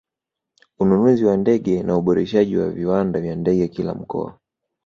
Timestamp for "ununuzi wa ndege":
0.79-1.83